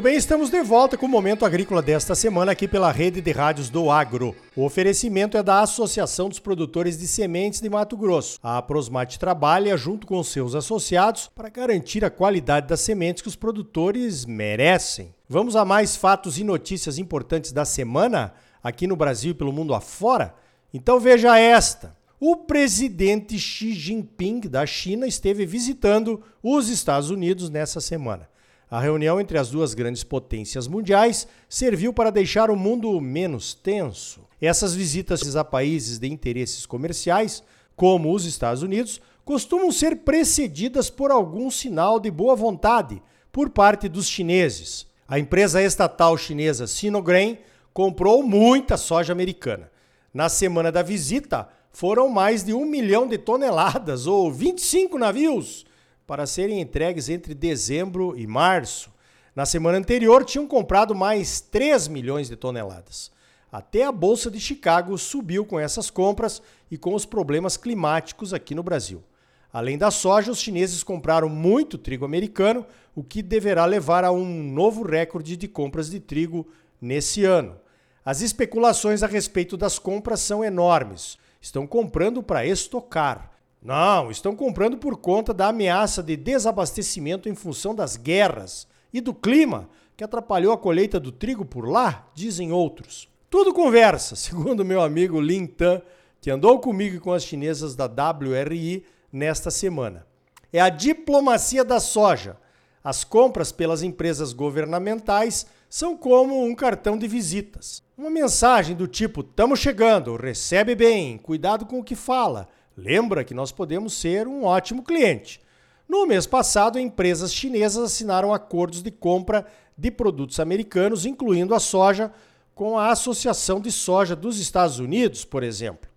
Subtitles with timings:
[0.00, 3.32] Muito bem, estamos de volta com o Momento Agrícola desta semana aqui pela Rede de
[3.32, 4.34] Rádios do Agro.
[4.56, 8.38] O oferecimento é da Associação dos Produtores de Sementes de Mato Grosso.
[8.42, 13.36] A Prosmate trabalha junto com seus associados para garantir a qualidade das sementes que os
[13.36, 15.14] produtores merecem.
[15.28, 18.32] Vamos a mais fatos e notícias importantes da semana
[18.64, 20.34] aqui no Brasil e pelo mundo afora?
[20.72, 21.94] Então veja esta.
[22.18, 28.29] O presidente Xi Jinping da China esteve visitando os Estados Unidos nessa semana.
[28.70, 34.20] A reunião entre as duas grandes potências mundiais serviu para deixar o mundo menos tenso.
[34.40, 37.42] Essas visitas a países de interesses comerciais,
[37.74, 43.02] como os Estados Unidos, costumam ser precedidas por algum sinal de boa vontade
[43.32, 44.86] por parte dos chineses.
[45.08, 47.38] A empresa estatal chinesa Sinograin
[47.72, 49.68] comprou muita soja americana.
[50.14, 55.64] Na semana da visita, foram mais de um milhão de toneladas, ou 25 navios,
[56.10, 58.90] para serem entregues entre dezembro e março.
[59.32, 63.12] Na semana anterior, tinham comprado mais 3 milhões de toneladas.
[63.52, 68.56] Até a Bolsa de Chicago subiu com essas compras e com os problemas climáticos aqui
[68.56, 69.04] no Brasil.
[69.52, 74.42] Além da soja, os chineses compraram muito trigo americano, o que deverá levar a um
[74.42, 76.44] novo recorde de compras de trigo
[76.80, 77.56] nesse ano.
[78.04, 81.16] As especulações a respeito das compras são enormes.
[81.40, 83.30] Estão comprando para estocar.
[83.62, 89.12] Não, estão comprando por conta da ameaça de desabastecimento em função das guerras e do
[89.12, 93.06] clima que atrapalhou a colheita do trigo por lá, dizem outros.
[93.28, 95.82] Tudo conversa, segundo meu amigo Lin Tan,
[96.22, 100.06] que andou comigo e com as chinesas da WRI nesta semana.
[100.50, 102.38] É a diplomacia da soja.
[102.82, 107.82] As compras pelas empresas governamentais são como um cartão de visitas.
[107.96, 112.48] Uma mensagem do tipo: "Estamos chegando, recebe bem, cuidado com o que fala".
[112.82, 115.40] Lembra que nós podemos ser um ótimo cliente.
[115.86, 119.44] No mês passado, empresas chinesas assinaram acordos de compra
[119.76, 122.10] de produtos americanos, incluindo a soja,
[122.54, 125.90] com a Associação de Soja dos Estados Unidos, por exemplo.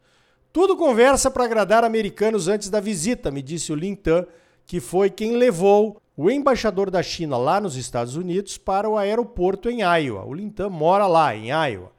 [0.51, 4.25] Tudo conversa para agradar americanos antes da visita, me disse o Lin Tan,
[4.65, 9.69] que foi quem levou o embaixador da China lá nos Estados Unidos para o aeroporto
[9.69, 10.25] em Iowa.
[10.25, 11.91] O Lin Tan mora lá, em Iowa.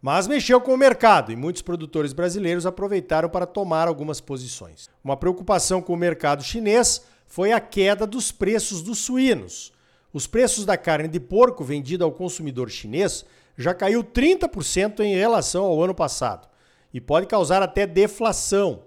[0.00, 4.90] Mas mexeu com o mercado e muitos produtores brasileiros aproveitaram para tomar algumas posições.
[5.02, 9.72] Uma preocupação com o mercado chinês foi a queda dos preços dos suínos.
[10.12, 13.24] Os preços da carne de porco vendida ao consumidor chinês
[13.56, 16.48] já caiu 30% em relação ao ano passado
[16.92, 18.82] e pode causar até deflação.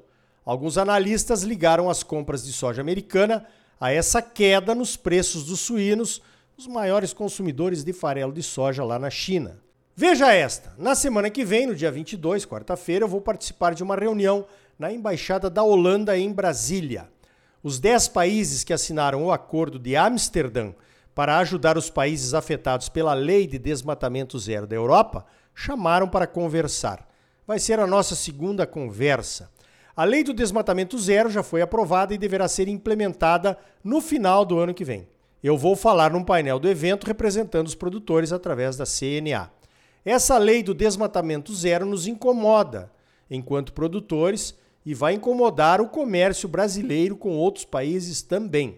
[0.45, 3.45] Alguns analistas ligaram as compras de soja americana
[3.79, 6.22] a essa queda nos preços dos suínos,
[6.56, 9.64] os maiores consumidores de farelo de soja lá na China.
[9.97, 13.95] Veja esta: na semana que vem, no dia 22, quarta-feira, eu vou participar de uma
[13.95, 14.45] reunião
[14.78, 17.07] na Embaixada da Holanda em Brasília.
[17.63, 20.73] Os 10 países que assinaram o Acordo de Amsterdã
[21.16, 27.07] para ajudar os países afetados pela Lei de Desmatamento Zero da Europa chamaram para conversar.
[27.47, 29.50] Vai ser a nossa segunda conversa.
[29.95, 34.59] A Lei do Desmatamento Zero já foi aprovada e deverá ser implementada no final do
[34.59, 35.07] ano que vem.
[35.41, 39.50] Eu vou falar num painel do evento representando os produtores através da CNA.
[40.05, 42.91] Essa lei do desmatamento zero nos incomoda
[43.27, 44.53] enquanto produtores
[44.85, 48.77] e vai incomodar o comércio brasileiro com outros países também.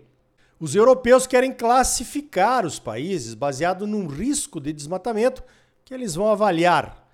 [0.57, 5.43] Os europeus querem classificar os países baseado num risco de desmatamento
[5.83, 7.05] que eles vão avaliar.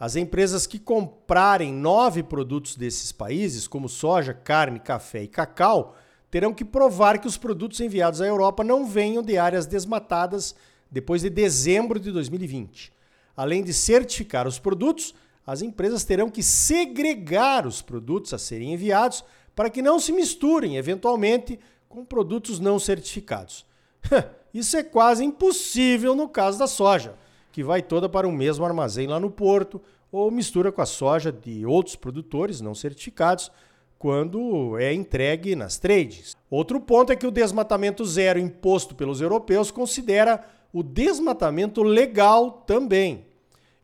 [0.00, 5.94] As empresas que comprarem nove produtos desses países, como soja, carne, café e cacau,
[6.30, 10.54] terão que provar que os produtos enviados à Europa não venham de áreas desmatadas
[10.90, 12.96] depois de dezembro de 2020.
[13.38, 15.14] Além de certificar os produtos,
[15.46, 19.22] as empresas terão que segregar os produtos a serem enviados
[19.54, 21.56] para que não se misturem, eventualmente,
[21.88, 23.64] com produtos não certificados.
[24.52, 27.14] Isso é quase impossível no caso da soja,
[27.52, 31.30] que vai toda para o mesmo armazém lá no porto ou mistura com a soja
[31.30, 33.52] de outros produtores não certificados
[34.00, 36.34] quando é entregue nas trades.
[36.50, 43.27] Outro ponto é que o desmatamento zero imposto pelos europeus considera o desmatamento legal também.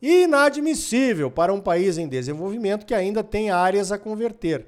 [0.06, 4.67] Inadmissível para um país em desenvolvimento que ainda tem áreas a converter.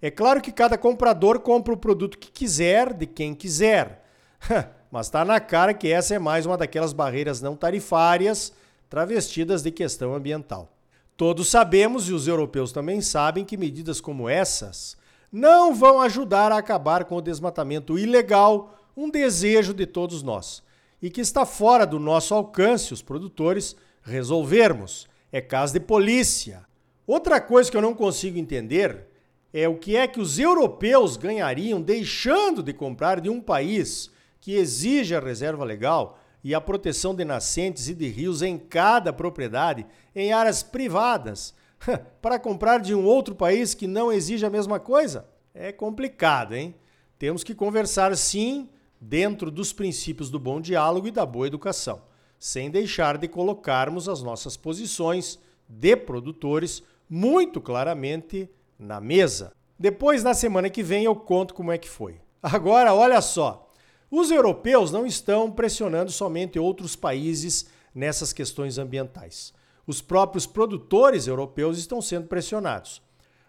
[0.00, 4.04] É claro que cada comprador compra o produto que quiser, de quem quiser.
[4.88, 8.52] Mas está na cara que essa é mais uma daquelas barreiras não tarifárias
[8.88, 10.72] travestidas de questão ambiental.
[11.16, 14.96] Todos sabemos, e os europeus também sabem, que medidas como essas
[15.32, 20.62] não vão ajudar a acabar com o desmatamento ilegal, um desejo de todos nós,
[21.02, 25.08] e que está fora do nosso alcance, os produtores, resolvermos.
[25.32, 26.64] É caso de polícia.
[27.06, 29.08] Outra coisa que eu não consigo entender
[29.52, 34.10] é o que é que os europeus ganhariam deixando de comprar de um país
[34.40, 39.12] que exige a reserva legal e a proteção de nascentes e de rios em cada
[39.12, 41.54] propriedade, em áreas privadas,
[42.22, 45.28] para comprar de um outro país que não exige a mesma coisa?
[45.54, 46.74] É complicado, hein?
[47.18, 48.68] Temos que conversar sim
[49.00, 52.02] dentro dos princípios do bom diálogo e da boa educação,
[52.40, 55.38] sem deixar de colocarmos as nossas posições
[55.68, 58.48] de produtores muito claramente
[58.78, 59.52] na mesa.
[59.78, 62.18] Depois, na semana que vem, eu conto como é que foi.
[62.42, 63.70] Agora, olha só.
[64.10, 69.52] Os europeus não estão pressionando somente outros países nessas questões ambientais.
[69.86, 73.02] Os próprios produtores europeus estão sendo pressionados.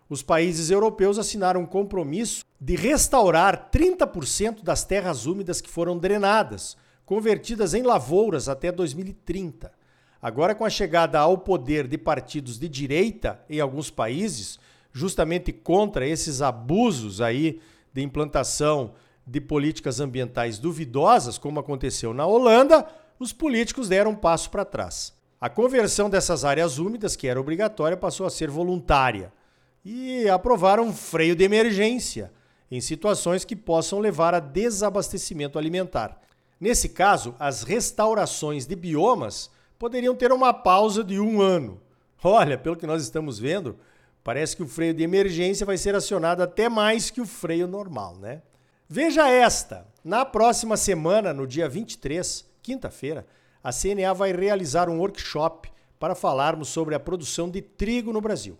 [0.09, 6.75] Os países europeus assinaram um compromisso de restaurar 30% das terras úmidas que foram drenadas,
[7.11, 9.69] convertidas em lavouras até 2030.
[10.21, 14.57] Agora, com a chegada ao poder de partidos de direita em alguns países,
[14.93, 17.59] justamente contra esses abusos aí
[17.91, 18.93] de implantação
[19.27, 22.87] de políticas ambientais duvidosas, como aconteceu na Holanda,
[23.19, 25.13] os políticos deram um passo para trás.
[25.41, 29.33] A conversão dessas áreas úmidas, que era obrigatória, passou a ser voluntária.
[29.83, 32.31] E aprovaram um freio de emergência
[32.71, 36.21] em situações que possam levar a desabastecimento alimentar.
[36.61, 39.49] Nesse caso, as restaurações de biomas
[39.79, 41.81] poderiam ter uma pausa de um ano.
[42.23, 43.79] Olha, pelo que nós estamos vendo,
[44.23, 48.15] parece que o freio de emergência vai ser acionado até mais que o freio normal,
[48.17, 48.43] né?
[48.87, 53.25] Veja esta: na próxima semana, no dia 23, quinta-feira,
[53.63, 58.55] a CNA vai realizar um workshop para falarmos sobre a produção de trigo no Brasil.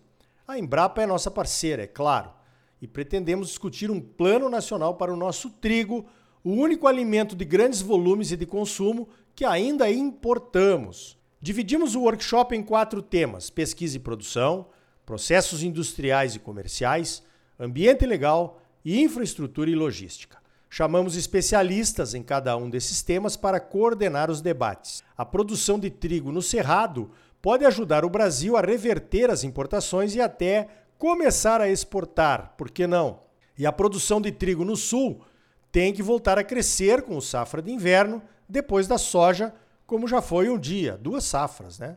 [0.46, 2.32] A Embrapa é nossa parceira, é claro,
[2.80, 6.04] e pretendemos discutir um plano nacional para o nosso trigo,
[6.44, 11.16] o único alimento de grandes volumes e de consumo que ainda importamos.
[11.40, 14.66] Dividimos o workshop em quatro temas: pesquisa e produção,
[15.04, 17.22] processos industriais e comerciais,
[17.58, 20.38] ambiente legal e infraestrutura e logística.
[20.68, 25.02] Chamamos especialistas em cada um desses temas para coordenar os debates.
[25.16, 27.10] A produção de trigo no Cerrado
[27.42, 32.86] pode ajudar o Brasil a reverter as importações e até começar a exportar, por que
[32.86, 33.20] não?
[33.58, 35.20] E a produção de trigo no Sul
[35.72, 39.54] tem que voltar a crescer com o safra de inverno depois da soja,
[39.86, 41.96] como já foi um dia, duas safras, né?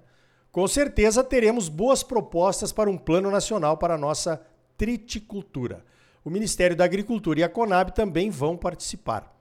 [0.50, 4.42] Com certeza teremos boas propostas para um plano nacional para a nossa
[4.77, 5.83] triticultura.
[6.24, 9.36] O Ministério da Agricultura e a Conab também vão participar.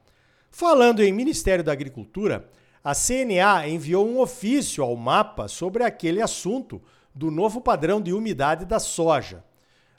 [0.51, 2.51] Falando em Ministério da Agricultura,
[2.83, 6.83] a CNA enviou um ofício ao MAPA sobre aquele assunto
[7.15, 9.45] do novo padrão de umidade da soja.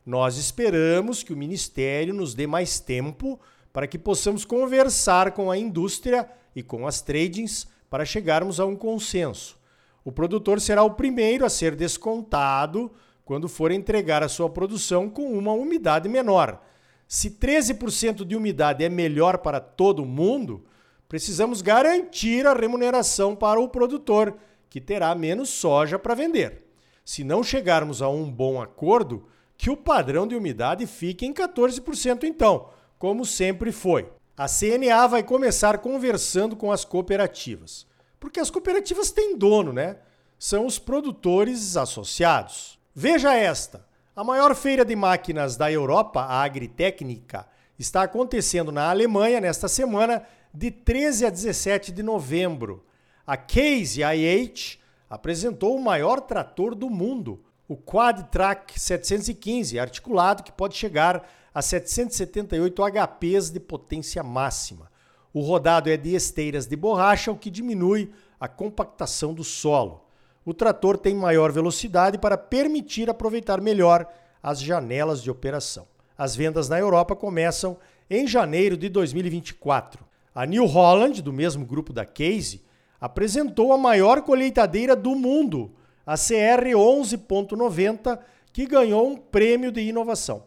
[0.05, 3.39] Nós esperamos que o Ministério nos dê mais tempo
[3.75, 8.73] para que possamos conversar com a indústria e com as tradings para chegarmos a um
[8.73, 9.59] consenso.
[10.01, 12.89] O produtor será o primeiro a ser descontado
[13.25, 16.63] quando for entregar a sua produção com uma umidade menor.
[17.05, 20.63] Se 13% de umidade é melhor para todo mundo,
[21.09, 24.37] precisamos garantir a remuneração para o produtor,
[24.69, 26.63] que terá menos soja para vender.
[27.03, 32.23] Se não chegarmos a um bom acordo, que o padrão de umidade fique em 14%
[32.23, 32.69] então,
[33.05, 34.11] como sempre foi.
[34.35, 37.85] A CNA vai começar conversando com as cooperativas.
[38.19, 39.97] Porque as cooperativas têm dono, né?
[40.39, 42.79] São os produtores associados.
[42.95, 43.85] Veja esta:
[44.15, 47.45] a maior feira de máquinas da Europa, a Agritécnica,
[47.77, 52.83] está acontecendo na Alemanha nesta semana, de 13 a 17 de novembro.
[53.23, 60.75] A Case IH apresentou o maior trator do mundo, o Quadtrack 715, articulado que pode
[60.75, 61.23] chegar
[61.55, 64.91] a 778 HPs de potência máxima.
[65.33, 70.03] O rodado é de esteiras de borracha, o que diminui a compactação do solo.
[70.43, 74.05] O trator tem maior velocidade para permitir aproveitar melhor
[74.43, 75.87] as janelas de operação.
[76.17, 77.77] As vendas na Europa começam
[78.09, 80.05] em janeiro de 2024.
[80.35, 82.61] A New Holland, do mesmo grupo da Case,
[82.99, 85.71] apresentou a maior colheitadeira do mundo,
[86.05, 88.19] a CR 11.90,
[88.51, 90.43] que ganhou um prêmio de inovação.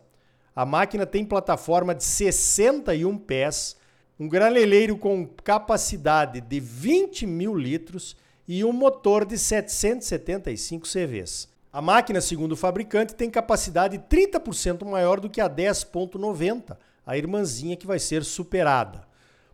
[0.58, 3.76] A máquina tem plataforma de 61 pés,
[4.18, 8.16] um graneleiro com capacidade de 20 mil litros
[8.48, 11.48] e um motor de 775 CVs.
[11.72, 17.76] A máquina, segundo o fabricante, tem capacidade 30% maior do que a 10.90, a irmãzinha
[17.76, 19.06] que vai ser superada.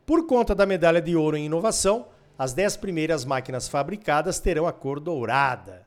[0.07, 2.09] Por conta da medalha de ouro em inovação,
[2.39, 5.87] as 10 primeiras máquinas fabricadas terão a cor dourada.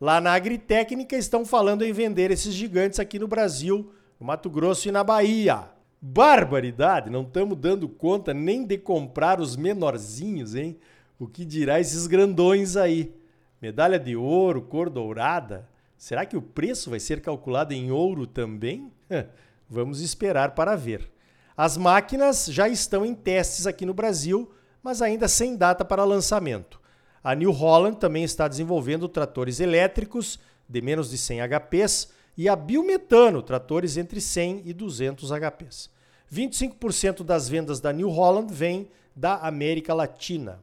[0.00, 3.92] Lá na Agritécnica estão falando em vender esses gigantes aqui no Brasil
[4.22, 5.64] no Mato Grosso e na Bahia.
[6.00, 10.78] Barbaridade, não estamos dando conta nem de comprar os menorzinhos, hein?
[11.18, 13.12] O que dirá esses grandões aí?
[13.60, 15.68] Medalha de ouro, cor dourada.
[15.98, 18.92] Será que o preço vai ser calculado em ouro também?
[19.68, 21.10] Vamos esperar para ver.
[21.56, 24.52] As máquinas já estão em testes aqui no Brasil,
[24.84, 26.80] mas ainda sem data para lançamento.
[27.24, 30.38] A New Holland também está desenvolvendo tratores elétricos
[30.68, 35.90] de menos de 100 HPs e a biometano, tratores entre 100 e 200 HPs.
[36.32, 40.60] 25% das vendas da New Holland vem da América Latina.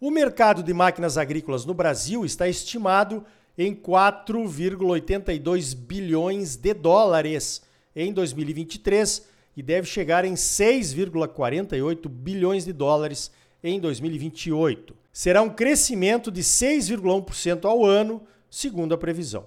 [0.00, 3.24] O mercado de máquinas agrícolas no Brasil está estimado
[3.56, 7.62] em 4,82 bilhões de dólares
[7.94, 13.30] em 2023 e deve chegar em 6,48 bilhões de dólares
[13.62, 14.96] em 2028.
[15.12, 19.46] Será um crescimento de 6,1% ao ano, segundo a previsão.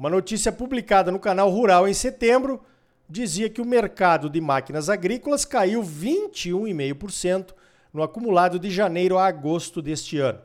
[0.00, 2.62] Uma notícia publicada no canal Rural em setembro
[3.06, 7.52] dizia que o mercado de máquinas agrícolas caiu 21,5%
[7.92, 10.40] no acumulado de janeiro a agosto deste ano.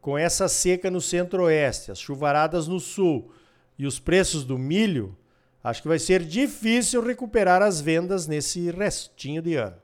[0.00, 3.30] Com essa seca no centro-oeste, as chuvaradas no sul
[3.78, 5.16] e os preços do milho,
[5.62, 9.76] acho que vai ser difícil recuperar as vendas nesse restinho de ano.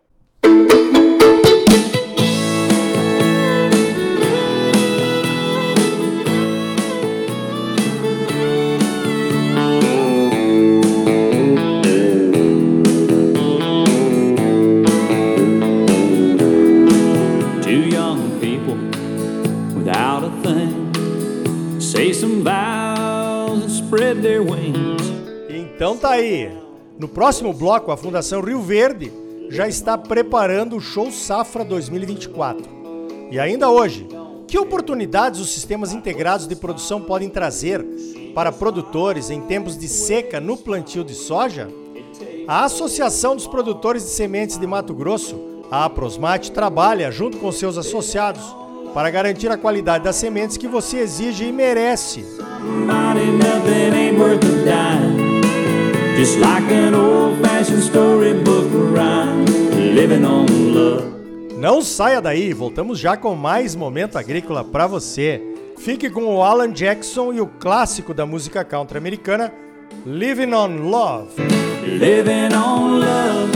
[26.03, 26.51] Tá aí.
[26.99, 29.13] No próximo bloco, a Fundação Rio Verde
[29.49, 32.65] já está preparando o Show Safra 2024.
[33.31, 34.09] E ainda hoje,
[34.49, 37.87] que oportunidades os sistemas integrados de produção podem trazer
[38.35, 41.69] para produtores em tempos de seca no plantio de soja?
[42.49, 45.39] A Associação dos Produtores de Sementes de Mato Grosso,
[45.71, 48.43] a Aprosmate, trabalha junto com seus associados
[48.93, 52.25] para garantir a qualidade das sementes que você exige e merece.
[56.17, 59.45] Just like an old-fashioned storybook rhyme,
[59.95, 61.13] living on love.
[61.59, 65.41] Não saia daí, voltamos já com mais momento agrícola para você.
[65.79, 69.53] Fique com o Alan Jackson e o clássico da música country americana,
[70.07, 71.31] Living on Love.
[71.85, 73.53] Living on love,